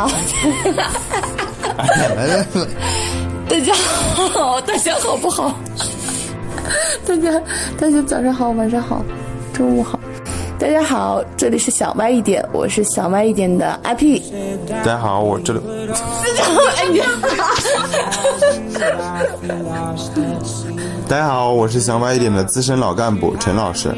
[0.00, 0.08] 好，
[1.76, 2.46] 来来来，
[3.46, 5.54] 大家好，大家好不好？
[7.06, 7.38] 大家
[7.78, 9.04] 大家早上好，晚上好，
[9.52, 10.00] 中午好。
[10.58, 14.22] 大家好，这里是小歪一点，我是小歪一点的 IP。
[14.70, 15.60] 大家好，我这里。
[15.86, 15.94] 大
[16.34, 17.02] 家好，哎你。
[21.06, 23.94] 大家好，我是小歪一点的资深老干部陈老师。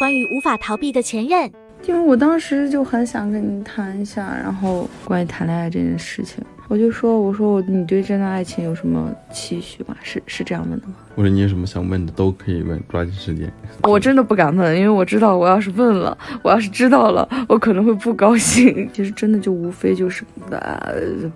[0.00, 1.48] 关于无法逃避的前任，
[1.86, 9.94] 因为我当时就很想跟你谈一下，然后关于谈恋爱这件事情，我就说，我说我你对这段爱情有什么期许吗？
[10.02, 10.94] 是是这样问的吗？
[11.14, 13.52] 我说你有什么想问的都可以问，抓紧时间。
[13.82, 18.88] 我真的不敢问，因为我知道我要是问了，我要是知道了，我可能会不高兴。
[18.92, 20.90] 其实真的就无非就是啊，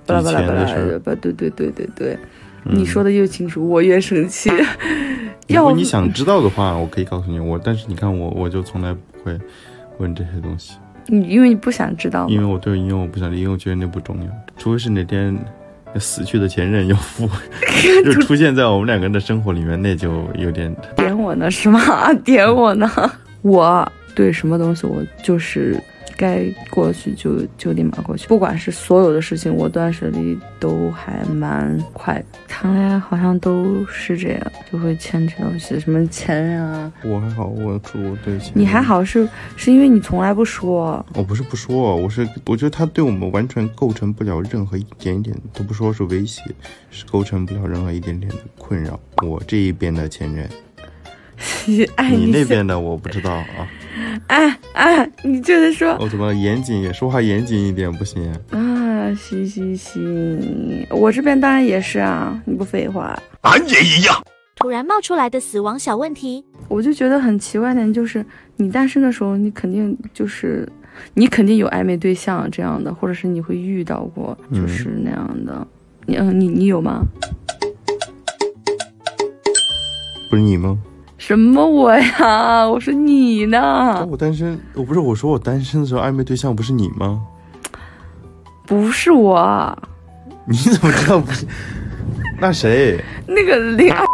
[0.06, 0.64] 巴拉巴拉巴拉，
[1.00, 2.18] 吧，对对对对对，
[2.64, 4.50] 你说的越清楚，我越生气。
[5.48, 9.38] 如果你想知道的话，我可以告诉你我，但是你看我，我就从来不会
[9.98, 10.74] 问这些东西。
[11.06, 15.36] 你因为你不想知道，因为我对，因为我不想，因为我觉得那不重要，除非是哪天
[15.98, 17.28] 死去的前任要复，
[18.04, 22.12] 就出现在我们两个人的生活里面，那就有点点我呢是吗？
[22.24, 22.90] 点我呢？
[23.42, 25.80] 我对什么东西，我就是。
[26.18, 32.22] 该过去就就立马过去，不管是所有的事情，我断舍离都还蛮快。
[32.48, 36.92] 谈恋爱好像都是这样，就会牵扯到些什么前任啊。
[37.04, 41.04] 我还好，我我对前你还好是是因为你从来不说。
[41.14, 46.42] 我不是不说，我是我觉得他对我们完全构成不了任何一点点，都不说是威胁，
[46.90, 48.98] 是构成不了任何一点点的困扰。
[49.24, 50.50] 我这一边的前任，
[51.66, 53.46] 你那边的我不知道啊。
[54.28, 56.92] 哎哎，你就是说，我怎么严谨也？
[56.92, 59.12] 说话严谨一点不行啊？
[59.14, 64.14] 行行行，我这边当然也是啊，你不废话，俺也一样。
[64.56, 68.24] 突然冒出来的死亡小问题，我就觉得很奇怪的，就是
[68.56, 70.68] 你单身的时候，你肯定就是
[71.14, 75.66] 你肯定有暧昧对象这样的，或者是你会遇到过就是那样的，
[76.06, 77.02] 你嗯，你你有吗？
[80.30, 80.78] 不是你吗？
[81.18, 82.66] 什么我呀？
[82.66, 84.06] 我说你呢？
[84.08, 87.20] 我单身，我不是我说我单身的时候暧昧对象不是你吗？
[88.64, 89.76] 不是我。
[90.46, 91.44] 你怎么知道不是？
[92.40, 93.02] 那谁？
[93.26, 94.04] 那个恋爱。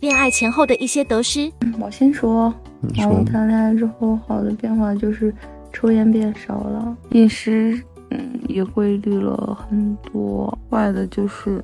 [0.00, 1.50] 恋爱前后的一些得失。
[1.78, 2.52] 我先说。
[2.96, 5.32] 然后谈恋爱之后好的变化就是
[5.72, 10.58] 抽烟变少了，饮食嗯也规律了很多。
[10.68, 11.62] 坏的就是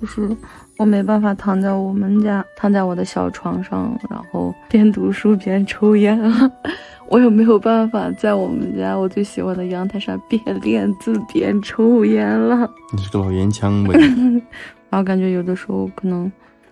[0.00, 0.34] 就是。
[0.78, 6.50] 我没办法躺在我们家，躺在我的小床上，然后边读书边抽烟了。
[7.08, 12.68] 我也没有办法在我们家我最喜欢的阳台上边练字边抽烟了。
[12.96, 13.98] 你是个老烟枪呗？
[14.88, 16.30] 然后感觉有的时候可能，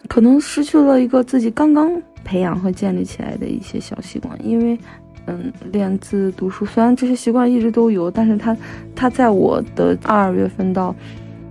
[0.08, 1.92] 可能失去了一个自己刚刚
[2.24, 4.34] 培养和建立起来的一些小习惯。
[4.42, 4.78] 因为，
[5.26, 8.56] 嗯，练字、读书，虽然这些习惯一直都有，但是它，
[8.96, 10.94] 它在我的二月份到。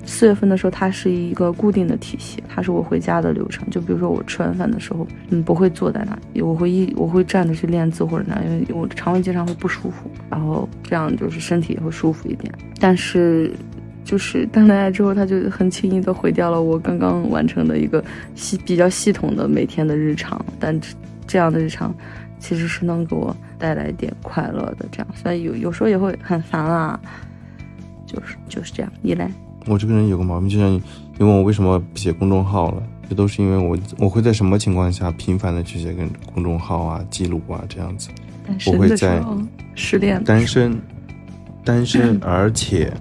[0.05, 3.69] 四月份的时候，它是一个固定的体系，它是我回家的流程。
[3.69, 12.51] 就比如说我吃完饭的时候，嗯，不会坐在那里，我会一我会站着去练字或者那，因为我肠胃经常会不舒服，然后这样就是身体也会舒服一点。
[12.79, 13.53] 但是，
[14.03, 20.43] 就是谈恋爱之后，他就很轻易的毁掉了我刚刚完成的一个系比较系统的每天的日常。
[20.59, 20.79] 但
[21.27, 21.93] 这样的日常，
[22.39, 24.87] 其实是能给我带来一点快乐的。
[24.91, 26.99] 这样，虽然有有时候也会很烦啊，
[28.07, 28.91] 就是就是这样。
[29.03, 29.29] 你嘞？
[29.65, 30.81] 我这个人有个毛病，就像你
[31.19, 38.09] 问我为什么不写公众号了，这都是因为我我会在什么情况下频繁的去写跟公众号啊、记录啊这样子。
[38.65, 39.21] 我会在
[39.75, 40.79] 失恋、单身、
[41.63, 42.91] 单身， 而且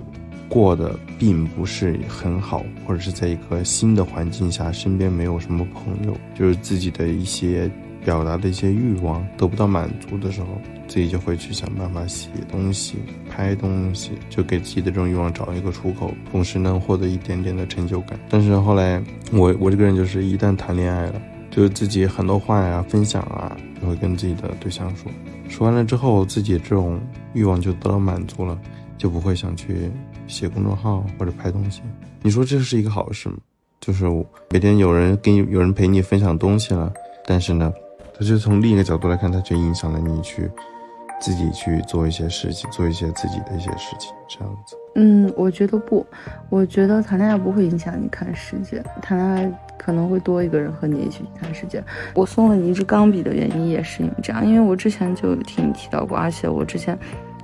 [0.47, 7.71] 过得并不是很好，或者是在一个新的环境下，身边没有什么朋友，就是自己的一些
[8.05, 10.49] 表达的一些欲望得不到满足的时候。
[10.89, 12.97] 自己就会去想办法写东西、
[13.29, 18.19] 拍东西，就给自己的这种欲望找一个出口，同时能获得一点点的成就感。
[18.31, 18.99] 但是后来，
[19.31, 21.21] 我 我这个人就是一旦谈恋爱了，
[21.51, 25.13] 就是自己很多话呀、分享啊，就会跟自己的对象说。
[25.47, 26.99] 说完了之后，自己这种
[27.35, 28.59] 欲望就得到满足了，
[28.97, 29.91] 就不会想去
[30.27, 31.83] 写公众号或者拍东西。
[32.23, 33.37] 你说这是一个好事吗？
[33.79, 34.07] 就是
[34.49, 36.91] 每天有人给你有人陪你分享东西了，
[37.27, 37.71] 但是呢，
[38.19, 40.51] 他就从另一个角度来看，他就影响了你去。
[41.21, 44.77] 自己去做一些事情，做一些自己的一些事情，这样子。
[44.95, 46.07] 嗯，我觉得不，
[46.49, 51.83] 我觉得谈恋爱不会影响你看世界，谈恋爱可能会多一个人和你一起看世界。
[52.15, 56.97] 我送了你一支钢笔的原因也是因为这样，因为我之前就听你提到过，而且我之前，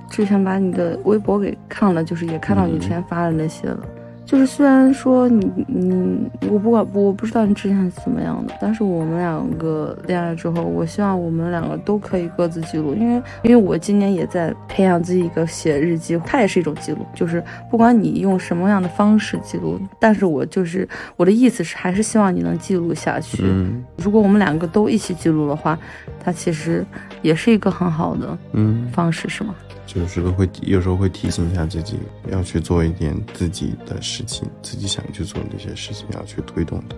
[0.09, 3.85] 之前把你的微博给看了，就是也看到你之前发的那些了，
[4.25, 23.43] 就是虽然说你你我不管我不知道你之前是怎么样的，但是我们两个恋爱之后，我希望我们两个都可以各自记录，因为因为我今年也在培养自己一个写日记，它也是一种记录，就是不管你用什么样的方式记录，但是我就是我的意思是还是希望你能记录下去。
[23.43, 25.77] 嗯如果我们两个都一起记录的话，
[26.19, 26.85] 它其实
[27.21, 29.53] 也是一个很好的嗯，方式，是吗？
[29.85, 31.99] 就是都会有时候会提醒一下自己，
[32.31, 36.95] 要去做一点自己的事情，自己想去做的一些事情，要去推动的。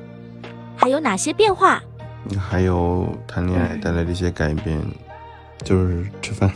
[0.76, 1.82] 还有哪些变化？
[2.40, 4.80] 还有谈恋爱带来的一些改变，
[5.64, 6.52] 就是吃饭。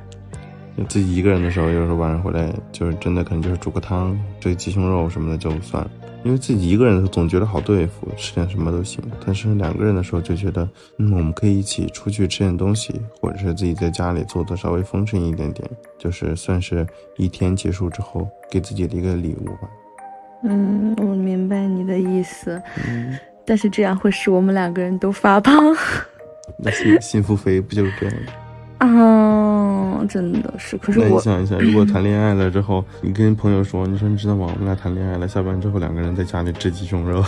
[0.88, 5.90] 自己一个人的时候，有时候晚上回来，就是真的可能就是煮个汤，这个鸡胸肉什么的就算了。
[6.24, 9.02] 因为自己一个人的时候总觉得好对付，吃点什么都行。
[9.24, 16.86] 但是两个人的时候就觉得，嗯，我们可以一起出去吃点东西，或者是自己在家里做的稍微丰盛一点点，就是算是
[17.16, 19.68] 一天结束之后给自己的一个礼物吧。
[20.44, 25.74] 嗯，我明白你的意思，嗯，但是这样会使我们两个人都发胖。
[26.58, 28.32] 那幸幸福肥不就是这样的？
[28.82, 30.76] 啊，真的是。
[30.78, 34.46] 可是我，想一想，如果谈恋爱了之后，你跟朋友说，你说你知道吗？
[34.52, 37.22] 我们俩谈恋爱了，下班之后两个人在家里吃鸡胸肉，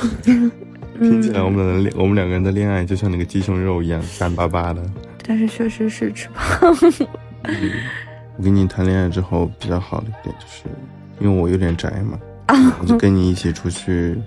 [0.98, 4.82] 听起来我们的恋我们两个人的恋爱就像那个鸡胸肉一样干巴巴的。
[5.26, 6.74] 但是确实是吃胖。
[8.36, 10.64] 我跟你谈恋爱之后比较好的一点就是，
[11.20, 12.18] 因为我有点宅嘛，
[12.80, 14.20] 我就跟你一起出去，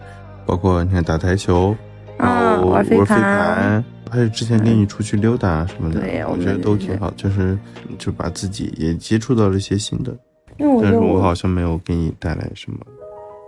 [0.46, 1.76] 包括你看打台球，
[2.18, 7.58] 然啊后玩飞盘，还有之前跟你出去溜达什么的，对我我觉得都挺好，就是
[7.98, 10.16] 就把自己也接触到了一些新的。
[10.58, 12.78] 因为我觉得但是我好像没有给你带来什么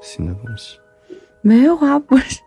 [0.02, 0.78] 新的东西。
[1.42, 2.40] 没有啊，不是，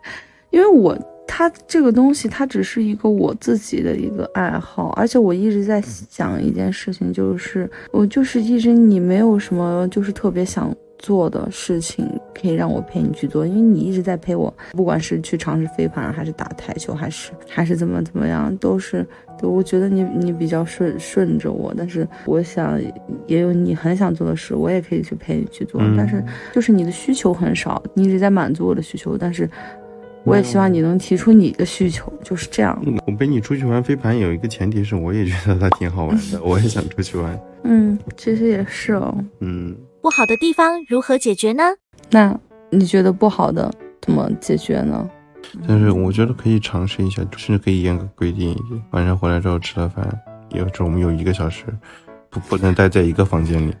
[0.51, 19.05] 因为我它这个东西，它只是一个我自己的一个爱好，而且我一直在想一件事情，就是我就是一直你没有什么就是特别想做的事情可以让我陪你去做，因为你一直在陪我，不管是去尝试飞盘，还是打台球，还是还是怎么怎么样，都是。
[19.37, 22.81] 对，我觉得你你比较顺顺着我，但是我想
[23.27, 26.23] 也有你很想做的事，我也可以去陪你去做，嗯但是
[26.53, 29.49] 就是你的需求很少，你一直在满足我的需求，但是
[30.23, 32.81] 我也希望你能提出你的需求，就是这样。
[32.85, 37.37] 嗯我陪你出去玩飞盘有一个前提是，我也觉得它挺好玩的， 我也想出去玩。
[37.63, 39.17] 嗯，其实也是哦。
[39.39, 41.63] 嗯，不好的地方如何解决呢？
[42.11, 42.37] 那
[42.69, 45.09] 你觉得不好的怎么解决呢？
[45.65, 50.05] 但是我觉得可以尝试一下，甚至可以严格规定一点，晚上回来之后吃了饭，
[50.49, 51.63] 有时候我们有一个小时，
[52.29, 53.73] 不不能待在一个房间里。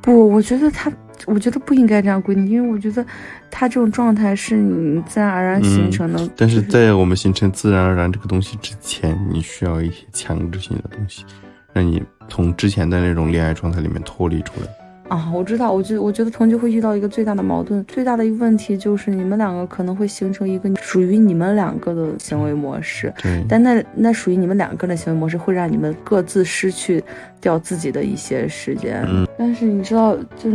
[0.00, 0.92] 不，我觉得他，
[1.26, 3.04] 我觉得不应该这样规定，因为我觉得
[3.50, 6.20] 他这种状态是你自然而然形成的。
[6.24, 11.24] 嗯但是在我们形成自然而然这个东西之前，你需要一些强制性的东西，
[11.72, 14.68] 让你从之前的那种恋爱状态里面脱离出来。
[15.12, 27.04] 啊，我知道，我觉我觉得同居会遇到一个最大的矛盾，最大的一个问题就是你们两个可能会形成一个属于你们两个的行为模式，对，但那那属于你们两个的行为模式会让你们各自失去
[27.42, 29.04] 掉自己的一些时间。
[29.06, 30.50] 嗯但是你知道，就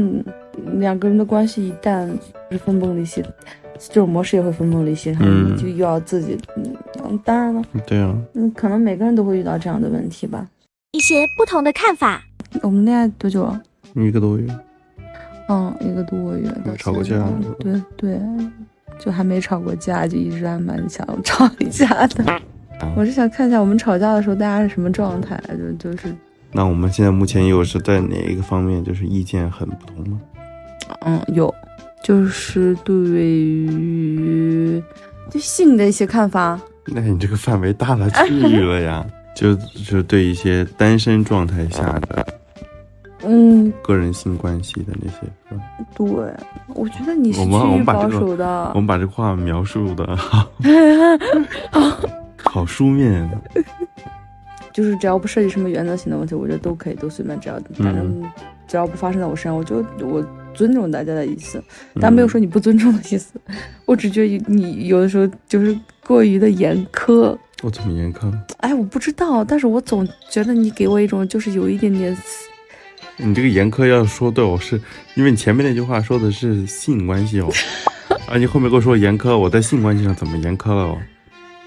[0.80, 2.10] 两个人的关系一旦
[2.50, 3.24] 是分崩离析，
[3.77, 10.48] 这种模式也会分崩离析，然后嗯你就又要自己，嗯，嗯当然了，对啊，嗯，可能每个人都会遇到这样的问题吧。
[10.94, 12.24] 一些不同的看法。
[12.63, 13.62] 我们恋爱多久了？
[14.06, 14.48] 一个多月。
[15.50, 17.26] 嗯，一个多月到没吵过架
[17.60, 18.20] 对对，
[19.00, 22.42] 就还没吵过架，就一直还蛮想吵一架的。
[22.96, 25.42] 我是想看一下我们吵架的时候大家是什么状态，
[25.80, 26.14] 就就是
[26.52, 30.22] 那我们现在目前又是在哪一个方面就是意见很不同吗？
[31.06, 31.54] 嗯有，
[32.04, 34.84] 就是对于
[35.32, 36.60] 对性的一些看法。
[36.88, 42.25] 那你这个范围大了去了呀， 就就对一些单身状态下的
[43.24, 45.17] 嗯，个人性关系的那些，
[45.50, 45.62] 是吧？
[45.95, 46.05] 对，
[46.75, 48.79] 我觉得你是趋于保守的我。
[48.79, 50.15] 们把这话描述的
[52.38, 53.29] 好书面，
[54.71, 58.24] 就是只要不涉及什么原则性的问题，我觉得都可以，都随便，只要反正
[58.67, 61.62] 只要不发生在我身上，我就我尊重大家的意思，
[62.00, 63.39] 但没有说你不尊重的意思。
[63.86, 67.36] 我只觉得你有的时候就是过于的严苛。
[67.63, 68.45] 我怎么严苛了？
[68.59, 72.15] 哎，我不知道，但是我总觉得你给我一种就是有一点点，
[73.17, 74.79] 你这个严苛要说对我是
[75.15, 77.50] 因为你前面那句话说的是性关系哦，
[78.29, 80.97] 啊，你后面跟我说严苛，我在性关系上怎么严苛了哦？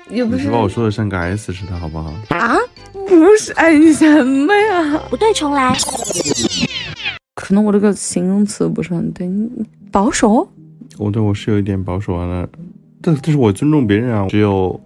[0.09, 2.13] 也不是你把我说的像个 S 似的，好不好？
[2.31, 2.57] 啊，
[2.93, 5.01] 不是哎，你什么呀？
[5.09, 5.77] 不对，重来。
[7.35, 9.49] 可能我这个形容词不是很对，你
[9.91, 10.49] 保守。
[10.99, 12.49] 我对我是有一点保守完了，
[13.01, 14.27] 但但是我尊重别人啊。
[14.29, 14.79] 只有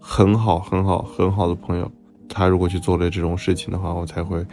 [0.00, 1.90] 很好很好很好的朋友，
[2.28, 4.44] 他如果去做了这种事情的话，我才会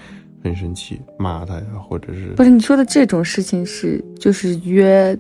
[0.44, 5.18] 很生气，骂他呀，或者是不是你说的这种事情是就是约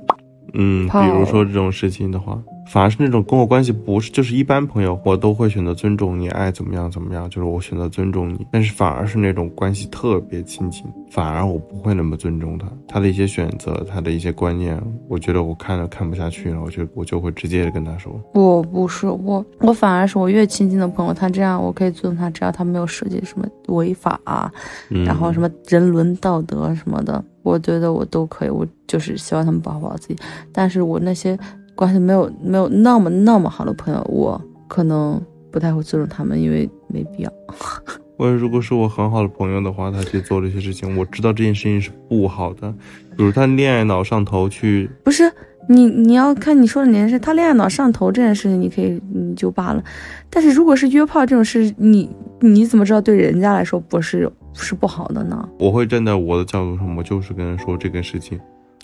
[0.54, 8.46] 嗯，比如说这种事情的话，反而是那种跟我关系不是就是一般朋友，我都会选择尊重你，爱怎么样怎么样，就是我选择尊重你。
[8.52, 24.52] 但是反而是那种关系特别亲近，反而我不会那么尊重他，他的一些选择，他的一些观念，我觉得我看了看不下去了，我就我就会直接的跟他说，我不是我，我反而是我越亲近的朋友，他这样我可以尊重他，只要他没有涉及什么违法啊，
[24.92, 28.50] 嗯，然后什么人伦道德什么的，我觉得我都可以。
[28.50, 30.16] 我就是希望他们保护好自己。
[30.52, 31.38] 但是我那些
[31.80, 37.32] 关系没有没有那么那么好的朋友，我可能不太会尊重他们，因为没必要。
[38.20, 42.70] 我如果是我很好的朋友的话，他去做这些事情，我知道这件事情是不好的，
[43.16, 45.32] 比如他恋爱脑上头去，不是
[45.70, 49.82] 你你要看你说的那件事，他恋爱脑上头这件事情，你可以你就罢了。
[50.30, 55.48] 但是如果是约炮这种事，你你怎么知道对人家来说不是是不好的呢？
[55.58, 58.38] 我会站在我的角度上，我就是跟人说这个事情，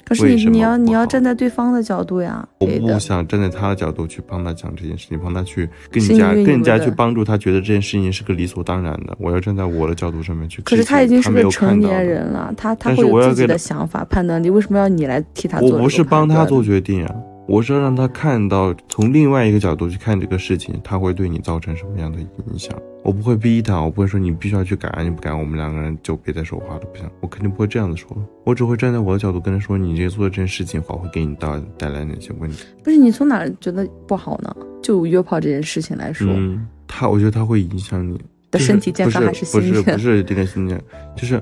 [0.05, 9.15] 可是你你要你要站在对方的角度呀，我不想站在他的角度去帮他讲这件事情，帮他去更加更加去帮助他，觉得这件事情是个理所当然的。
[9.19, 10.61] 我要站在我的角度上面去。
[10.61, 15.71] 可是他已经是个成年人了，他他会有自己的想法、判断力，为什么要你来替他做？
[15.71, 17.15] 我不是帮他做决定啊，
[17.47, 22.75] 我是要让他看到从另外一个角度去看这个事情，他会对你造成什么样的影响。
[23.03, 28.17] 我不会逼他，我不会说你必须要去改，你不改，我们两个人就别再说话了，不行，我肯定不会这样子说。
[28.43, 32.65] 我只会站在我的角度跟他说，你这做的这件事情话会给你带带来哪些问题。
[32.83, 34.55] 不是你从哪儿觉得不好呢？
[34.81, 39.83] 就约炮这件事情来说，嗯，他我觉得他会影响你的身体健康还是不是心理？
[39.83, 40.75] 不是这个心理，
[41.15, 41.39] 就是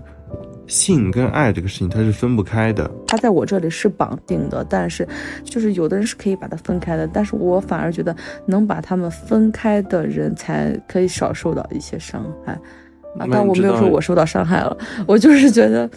[0.67, 2.89] 性跟爱这个事情它是分不开的。
[3.07, 5.07] 它在我这里是绑定的，但是
[5.43, 8.15] 就是有的人是可以把它分开的，但是我反而觉得
[8.45, 12.53] 能把他们分开的人才可以少受到一些伤害
[13.17, 13.27] 啊。
[13.31, 14.77] 但我没有说我受到伤害了，
[15.07, 15.89] 我就是觉得，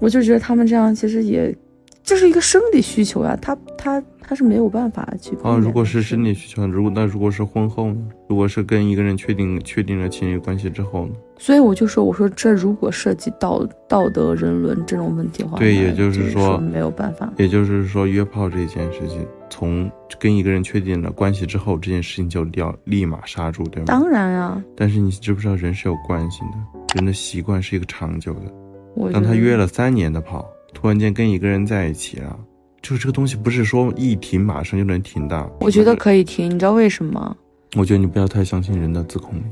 [0.00, 1.56] 我就觉得他们这样其实也
[2.02, 8.00] 这是一个生理需求呀，他他他是没有办法去啊，如果是生理需求，如果那如果是婚后呢？
[8.28, 11.12] 如果是跟一个人确定确定了情侣关系之后呢？
[11.40, 17.32] 所以我就说，我说这如果涉及到道德人伦这种问题的话，对也就是是说没有办法。
[17.38, 23.86] 也就是说，约炮这件事情，从跟一个人确定了关系之后，这件事情就要立马刹住，对吗？
[23.86, 26.58] 当然啊，但是你知不知道，人是有惯性的，
[26.94, 29.10] 人的习惯是一个长久的。
[29.10, 32.38] 当他约了三年的炮，突然间跟一个人在一起了，
[32.82, 35.50] 就是这个东西不是说一停马上就能停的。
[35.60, 37.34] 我觉得可以停，你知道为什么？
[37.76, 39.42] 我觉得你不要太相信人的自控力。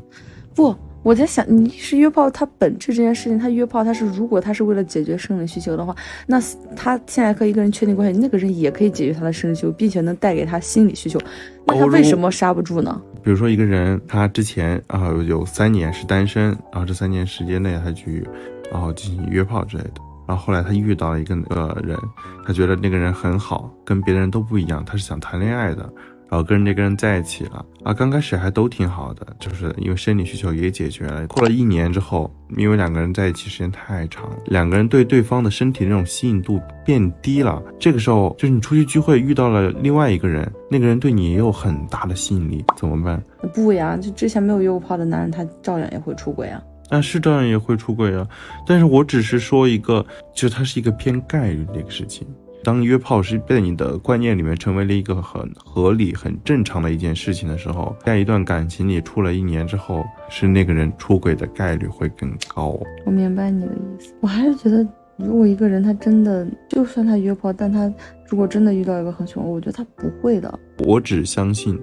[0.54, 5.95] 不，我在想，你是约炮，他本质这件事情，他约炮，他是如果他是为了解决生理需求的话，
[6.26, 6.40] 那
[6.76, 11.19] 他现在和一个人确定关系，那个人也可以解决他的生理需求，并且能带给他心理需求，
[11.67, 13.00] 那他为什么刹不住呢？
[13.23, 18.26] 比如说一个人，他之前啊、有三年是单身，然后这三年时间内他去，
[18.71, 21.97] 然后进行约炮之类的，然后后来他遇到了一个呃人，
[22.45, 25.88] 他觉得那个人很好，跟别的人都不一样，他是想谈恋爱的，
[26.30, 31.26] 然后跟这个人在一起了啊，刚开始还都挺好的，就是因为生理需求也解决了。
[31.28, 37.62] 过了一年之后，因为两个人在一起时间太长，两个人对对方的身体那种吸引度变低了。
[37.78, 43.23] 这个时候，就是你出去聚会遇到了另外一个人，那个人对你也有很大的吸引力，怎么办？
[43.54, 46.62] 不呀，就之前没有约过炮的男人，他照样也会出轨啊。
[46.90, 48.26] 啊，是照样也会出轨啊，
[48.66, 50.04] 但是我只是说一个，
[50.35, 52.26] 就它是一个偏概率的一个事情。
[52.68, 62.78] 当约炮是被你的观念里面成为了一个很合理、很正常的一件事情的时候，在一段感情里处了一年之后，是那个人出轨的概率会更高。
[63.06, 67.90] 我明白你的意思，我还是觉得，如果一个人他真的，就算他约炮，但他
[68.28, 70.60] 如果真的遇到一个很喜欢我，我觉得他不会的。
[70.84, 71.80] 我只相信，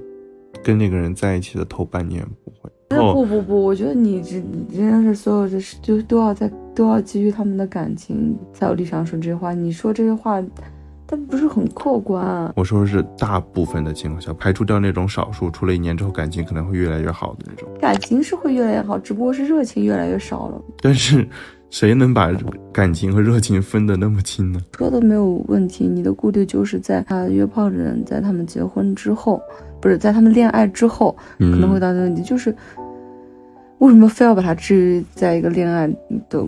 [0.63, 2.69] 跟那个人在一起的头半年不会。
[2.91, 9.51] 那哦不不不，我觉得你这你真的是所有的事就都要在都要基于他们的感情才有立场说这些话。
[9.55, 10.39] 你说这些话，
[11.07, 12.51] 它不是很客观。
[12.55, 17.69] 我说的是大部分的情况下，排除掉那种少数，处了一年之后感情可能会越来越好的那种。
[17.79, 20.61] 感情是会越来越好，只不过是热情越来越少了。
[20.81, 21.27] 但是，
[21.69, 22.31] 谁能把
[22.71, 24.59] 感情和热情分得那么清呢？
[24.77, 29.41] 说的没有问题，你的顾虑就是在他约炮的人在他们结婚之后，
[29.79, 32.55] 不是在他们恋爱之后，可能会嗯，到的问题，就是
[33.79, 35.87] 为什么非要把它置于在一个恋爱
[36.29, 36.43] 的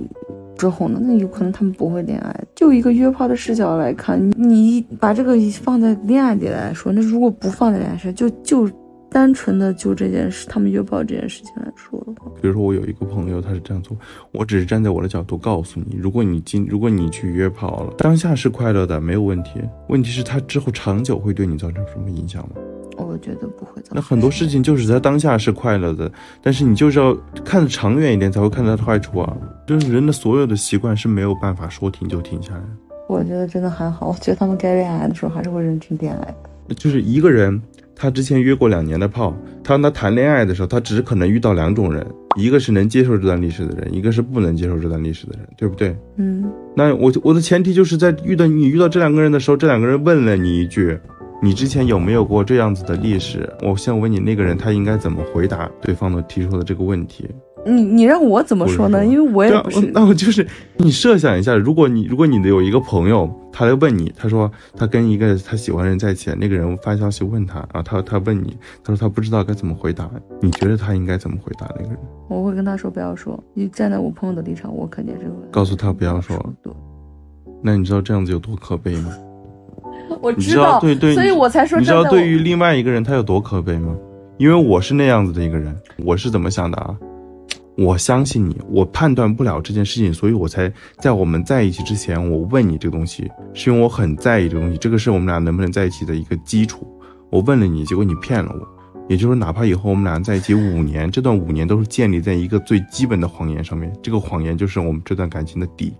[0.57, 0.99] 之后呢？
[1.01, 2.43] 那有可能他们不会恋爱。
[2.55, 8.69] 就一个约炮的视角来看，你你把这个放在恋爱里来说，那如果不放在恋爱上，就就
[9.09, 13.95] 单纯的就这件事，他们约炮这件事情来说的话，比如说我有一个朋友，他是这样做，
[14.33, 19.61] 我只是站在我的角度告诉你，如果你今如果你去约炮了，当下是快乐的，没有问题。
[19.87, 22.55] 问题是他之后长久会对你造成什么影响吗？
[22.97, 23.95] 我觉得不会造成。
[23.95, 26.11] 那很多事情就是在当下是快乐的，
[26.41, 29.37] 但是你就是要看得长远一点，才会看到它的坏处啊。
[29.67, 32.67] 就是人的所有的习惯是没有办法说停就停下来的。
[33.09, 36.25] 我觉得真的还好，我觉得他们该恋爱的时候还是会认真恋爱
[36.69, 36.73] 的。
[36.75, 37.61] 就是一个人，
[37.93, 42.05] 他之前约过两年的炮，他让他谈恋爱的时候，他只可能遇到两种人，
[42.37, 45.93] 一个是能接受这段历史的人，一个是不能接受这段历史的人，对不对？
[46.15, 50.97] 嗯，那我我的前提就是在遇到你遇到这两个人的时候，这两个人问了你一句，
[51.41, 53.49] 你之前有没有过这样子的历史？
[53.61, 57.29] 我现在问你，那个人他应该怎么回答对方的提出的这个问题？
[57.65, 59.05] 你你让我怎么说呢？
[59.05, 59.89] 因为我也不是。
[59.93, 60.45] 那我就是
[60.77, 70.09] 你设想一下，如果你如果你的有一个朋友，他来问你，他说他跟一个他喜欢的人在一起，那个人发消息问他，然后他他问你，他说他不知道该怎么回答，
[70.41, 71.97] 你觉得他应该怎么回答那个人？
[72.29, 73.41] 我会跟他说不要说。
[73.53, 76.37] 你站在我朋友的立场，我肯定是会告诉他不要说。
[76.63, 76.71] 对，
[77.61, 79.11] 那你知道这样子有多可悲吗？
[80.21, 83.93] 我知道道，对对，所以我才说你知道对于另外一个人他有多可悲吗？
[84.37, 86.95] 因为我是那样子的一个人，我是怎么想的啊？
[87.77, 96.87] 我相信你，我判断不了这件事情，所以我才在我们在一起之前，我问你这个东西，是因为我很在意这个东西，这个是我们俩能不能在一起的一个基础。
[97.29, 98.67] 我问了你，结果你骗了我，
[99.07, 105.93] 也就是说，哪怕以后我们俩在一起五年，这段五年都是建立在一个最基本的谎言上面，这个谎言就是我们这段感情的底。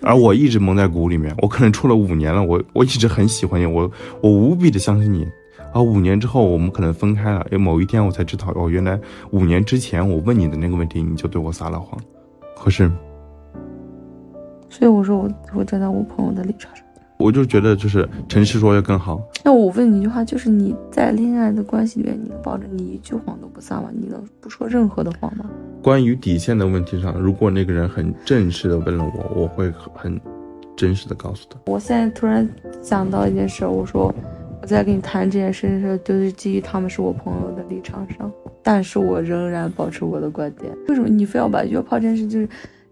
[0.00, 3.90] 而我一直蒙在鼓里面，我可能处了五年了，我我一直很喜欢你，我
[4.22, 5.26] 我无比的相信你。
[5.72, 8.98] 啊，五年之后我们可能分开了，哎某一天我才知道，哦，原来
[9.30, 11.98] 五年之前我问你的那个问题，你就对我撒了谎。
[12.56, 12.90] 可是
[14.68, 16.84] 所以我说我我站在我朋友的立场上。
[17.18, 19.20] 我就觉得就是诚实说要更好。
[19.44, 23.90] 那我问你一句话，就是你在恋爱的关系里面，你能保证你一句谎都不撒吗？
[23.92, 25.44] 你能不说任何的谎吗？
[25.82, 30.20] 关于底线的问题上，如果那个人很正式的问了我，我会很
[30.76, 31.58] 真实的告诉他。
[31.66, 32.48] 我现在突然
[32.82, 34.14] 想到一件事，我说
[34.60, 38.30] 我在跟你谈这件事的时候，都是基于他们是我朋友的立场上，
[38.62, 40.72] 但是我仍然保持我的观点。
[40.88, 42.48] 为什么你非要把约炮这件事，就是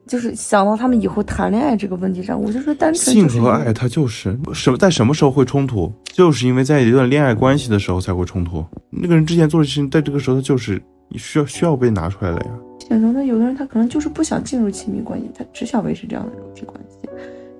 [0.06, 2.40] 就是想到他们以后谈恋爱这个问题上？
[2.40, 8.64] 我就说单纯性和爱，它就是什么在什么时候会冲突，就是因为在一段恋爱关系的时候才会冲突。
[8.90, 10.80] 那个人之前做的事情，在这个时候他就是
[11.16, 12.50] 需要需要被拿出来了呀。
[12.88, 17.05] 选择那有的人他可能就是不想进入亲密关系，他只想维持这样的肉体关系。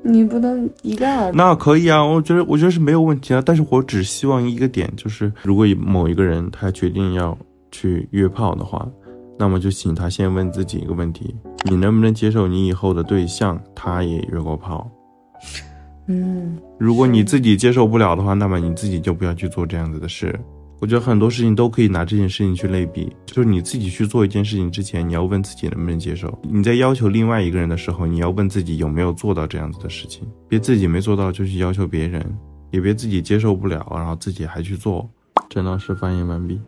[0.07, 1.37] 你不能一概而论。
[1.37, 3.43] 那可以啊，我觉得我觉得是没有问题啊。
[3.45, 7.37] 但是我只希望一个点，就是如果某一个人他决定要
[7.71, 8.89] 去约炮的话，
[9.39, 14.91] 那么就请他先问自己一个问题：你能不能接受你以后的对象他也约过炮？
[16.09, 20.39] 嗯，如果你自己接受不了的话，那么你自己就不要去做这样子的事。
[20.79, 26.39] 我觉得很多事情都可以拿这件事情去类比，就是你自己去做一件事情之前，你要问自己能不能接受。
[26.43, 32.23] 你在要求另外一个人的时候，你要问自己有没有做到这样子的事情，别自己没做到就去要求别人，
[32.71, 35.09] 也别自己接受不了，然后自己还去做。
[35.49, 36.61] 陈老师发言完毕，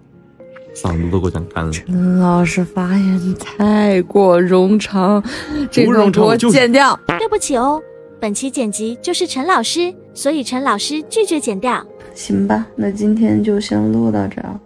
[0.75, 1.73] 嗓子都给我讲干了。
[1.73, 5.23] 陈老师发言太过冗长，
[5.71, 6.99] 这不冗段给我长我就剪掉。
[7.07, 7.79] 对不起哦，
[8.19, 11.85] 本期剪辑就是陈老师，所以陈老师拒绝剪掉。
[12.18, 14.60] 行吧，那今天就先录到这儿。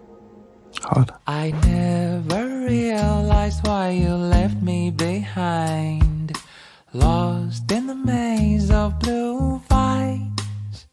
[0.81, 1.13] 好的。
[1.25, 6.35] I never realized why you left me behind.
[6.93, 10.85] Lost in the maze of blue vines.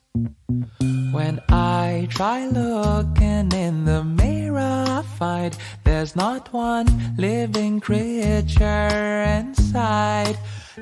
[1.12, 5.52] When I try looking in the mirror, I find
[5.84, 10.36] there's not one living creature inside.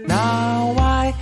[0.09, 1.15] Now I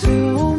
[0.00, 0.53] To.